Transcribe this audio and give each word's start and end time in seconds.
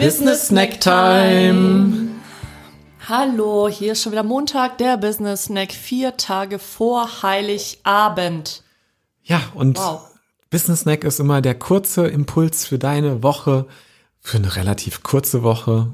Business 0.00 0.46
Snack 0.46 0.80
Time. 0.80 2.08
Hallo, 3.06 3.68
hier 3.68 3.92
ist 3.92 4.02
schon 4.02 4.12
wieder 4.12 4.22
Montag, 4.22 4.78
der 4.78 4.96
Business 4.96 5.44
Snack, 5.44 5.72
vier 5.72 6.16
Tage 6.16 6.58
vor 6.58 7.22
Heiligabend. 7.22 8.62
Ja, 9.22 9.42
und 9.52 9.76
wow. 9.76 10.00
Business 10.48 10.80
Snack 10.80 11.04
ist 11.04 11.20
immer 11.20 11.42
der 11.42 11.54
kurze 11.54 12.06
Impuls 12.06 12.64
für 12.64 12.78
deine 12.78 13.22
Woche, 13.22 13.66
für 14.20 14.38
eine 14.38 14.56
relativ 14.56 15.02
kurze 15.02 15.42
Woche, 15.42 15.92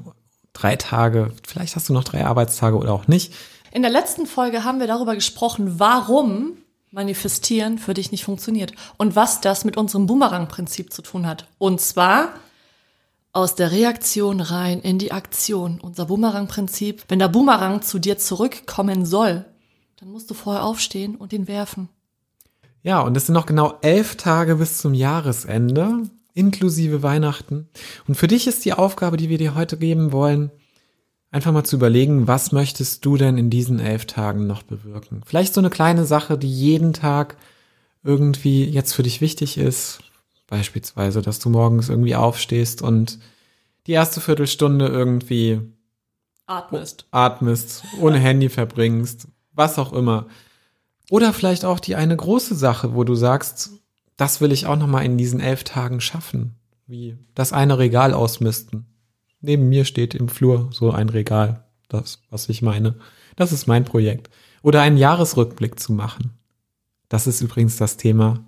drei 0.53 0.77
Tage, 0.77 1.33
vielleicht 1.45 1.75
hast 1.75 1.89
du 1.89 1.93
noch 1.93 2.05
drei 2.05 2.25
Arbeitstage 2.25 2.77
oder 2.77 2.93
auch 2.93 3.09
nicht. 3.09 3.33
In 3.73 3.81
der 3.81 3.91
letzten 3.91 4.25
Folge 4.25 4.63
haben 4.63 4.79
wir 4.79 4.87
darüber 4.87 5.15
gesprochen, 5.15 5.81
warum 5.81 6.53
Manifestieren 6.91 7.77
für 7.77 7.93
dich 7.93 8.13
nicht 8.13 8.23
funktioniert 8.23 8.71
und 8.95 9.17
was 9.17 9.41
das 9.41 9.65
mit 9.65 9.75
unserem 9.75 10.07
Boomerang-Prinzip 10.07 10.93
zu 10.93 11.01
tun 11.01 11.27
hat. 11.27 11.45
Und 11.57 11.81
zwar 11.81 12.29
aus 13.37 13.53
der 13.53 13.71
Reaktion 13.71 14.41
rein 14.41 14.81
in 14.81 14.97
die 14.97 15.11
Aktion. 15.11 15.79
Unser 15.79 16.05
Boomerang-Prinzip. 16.05 17.03
Wenn 17.07 17.19
der 17.19 17.27
Boomerang 17.27 17.83
zu 17.83 17.99
dir 17.99 18.17
zurückkommen 18.17 19.05
soll, 19.05 19.45
dann 19.99 20.09
musst 20.09 20.31
du 20.31 20.33
vorher 20.33 20.63
aufstehen 20.63 21.15
und 21.15 21.31
ihn 21.33 21.47
werfen. 21.47 21.87
Ja, 22.81 23.01
und 23.01 23.15
es 23.15 23.27
sind 23.27 23.33
noch 23.33 23.45
genau 23.45 23.75
elf 23.81 24.15
Tage 24.15 24.55
bis 24.55 24.79
zum 24.79 24.95
Jahresende, 24.95 26.09
inklusive 26.33 27.03
Weihnachten. 27.03 27.69
Und 28.07 28.15
für 28.15 28.27
dich 28.27 28.47
ist 28.47 28.65
die 28.65 28.73
Aufgabe, 28.73 29.17
die 29.17 29.29
wir 29.29 29.37
dir 29.37 29.53
heute 29.53 29.77
geben 29.77 30.11
wollen, 30.11 30.49
einfach 31.29 31.51
mal 31.51 31.63
zu 31.63 31.75
überlegen, 31.75 32.27
was 32.27 32.51
möchtest 32.51 33.05
du 33.05 33.17
denn 33.17 33.37
in 33.37 33.51
diesen 33.51 33.79
elf 33.79 34.05
Tagen 34.05 34.47
noch 34.47 34.63
bewirken? 34.63 35.21
Vielleicht 35.25 35.53
so 35.53 35.61
eine 35.61 35.69
kleine 35.69 36.05
Sache, 36.05 36.39
die 36.39 36.51
jeden 36.51 36.93
Tag 36.93 37.37
irgendwie 38.03 38.63
jetzt 38.63 38.93
für 38.93 39.03
dich 39.03 39.21
wichtig 39.21 39.59
ist. 39.59 39.99
Beispielsweise, 40.47 41.21
dass 41.21 41.39
du 41.39 41.49
morgens 41.49 41.89
irgendwie 41.89 42.15
aufstehst 42.15 42.81
und 42.81 43.19
die 43.87 43.93
erste 43.93 44.21
Viertelstunde 44.21 44.87
irgendwie 44.87 45.61
atmest, 46.45 47.07
atmest, 47.11 47.83
ohne 47.99 48.19
Handy 48.19 48.49
verbringst, 48.49 49.27
was 49.53 49.79
auch 49.79 49.93
immer. 49.93 50.27
Oder 51.09 51.33
vielleicht 51.33 51.65
auch 51.65 51.79
die 51.79 51.95
eine 51.95 52.15
große 52.15 52.55
Sache, 52.55 52.93
wo 52.93 53.03
du 53.03 53.15
sagst, 53.15 53.71
das 54.17 54.41
will 54.41 54.51
ich 54.51 54.65
auch 54.65 54.75
noch 54.75 54.87
mal 54.87 55.05
in 55.05 55.17
diesen 55.17 55.39
elf 55.39 55.63
Tagen 55.63 56.01
schaffen, 56.01 56.55
wie 56.85 57.17
das 57.33 57.53
eine 57.53 57.79
Regal 57.79 58.13
ausmisten. 58.13 58.85
Neben 59.39 59.69
mir 59.69 59.85
steht 59.85 60.15
im 60.15 60.27
Flur 60.27 60.69
so 60.71 60.91
ein 60.91 61.09
Regal, 61.09 61.65
das, 61.87 62.21
was 62.29 62.49
ich 62.49 62.61
meine. 62.61 62.95
Das 63.35 63.51
ist 63.51 63.67
mein 63.67 63.85
Projekt. 63.85 64.29
Oder 64.63 64.81
einen 64.81 64.97
Jahresrückblick 64.97 65.79
zu 65.79 65.93
machen. 65.93 66.31
Das 67.07 67.27
ist 67.27 67.39
übrigens 67.41 67.77
das 67.77 67.95
Thema, 67.95 68.43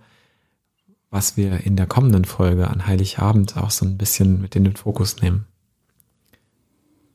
was 1.12 1.38
wir 1.38 1.66
in 1.66 1.76
der 1.76 1.88
kommenden 1.88 2.26
Folge 2.26 2.68
an 2.68 2.86
Heiligabend 2.86 3.58
auch 3.58 3.72
so 3.72 3.86
ein 3.86 3.98
bisschen 3.98 4.42
mit 4.42 4.56
in 4.56 4.64
den 4.64 4.76
Fokus 4.76 5.22
nehmen. 5.22 5.46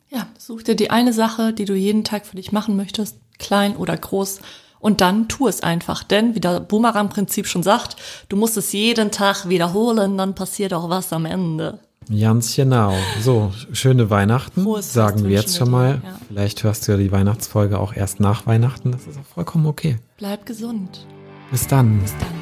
Ja, 0.09 0.27
such 0.39 0.62
dir 0.62 0.77
die 0.77 0.91
eine 0.91 1.12
Sache, 1.12 1.53
die 1.53 1.64
du 1.64 1.75
jeden 1.75 2.05
Tag 2.05 2.27
für 2.27 2.36
dich 2.36 2.53
machen 2.53 2.77
möchtest, 2.77 3.19
klein 3.39 3.77
oder 3.77 3.97
groß, 3.97 4.41
und 4.84 5.01
dann 5.01 5.28
tu 5.28 5.48
es 5.48 5.62
einfach. 5.62 6.03
Denn, 6.03 6.34
wie 6.34 6.41
der 6.41 6.61
Boomerang-Prinzip 6.61 7.47
schon 7.47 7.62
sagt, 7.62 7.97
du 8.28 8.36
musst 8.36 8.59
es 8.59 8.73
jeden 8.73 9.11
Tag 9.11 9.48
wiederholen, 9.48 10.19
dann 10.19 10.34
passiert 10.34 10.75
auch 10.75 10.91
was 10.91 11.11
am 11.11 11.25
Ende. 11.25 11.79
Ganz 12.20 12.55
genau. 12.55 12.92
So, 13.23 13.51
schöne 13.73 14.11
Weihnachten, 14.11 14.62
Frohes 14.62 14.92
sagen 14.92 15.25
wir 15.25 15.31
jetzt 15.31 15.56
schon 15.56 15.70
mal. 15.70 16.03
Ja. 16.05 16.19
Vielleicht 16.29 16.62
hörst 16.64 16.86
du 16.86 16.92
ja 16.92 16.98
die 16.98 17.11
Weihnachtsfolge 17.11 17.79
auch 17.79 17.95
erst 17.95 18.20
nach 18.20 18.47
Weihnachten. 18.47 18.92
Das 18.92 19.06
ist 19.06 19.19
auch 19.19 19.34
vollkommen 19.34 19.67
okay. 19.67 19.97
Bleib 20.19 20.45
gesund. 20.45 21.06
Bis 21.51 21.67
dann. 21.67 22.01
Bis 22.01 22.12
dann. 22.19 22.34